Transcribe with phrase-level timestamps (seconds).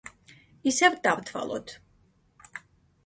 [0.71, 1.75] ისევ დავთვალოთ.